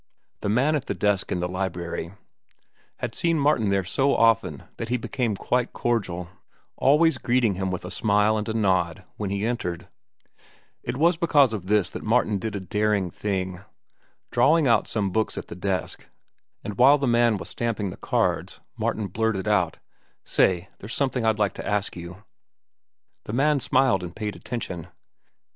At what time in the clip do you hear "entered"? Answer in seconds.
9.45-9.89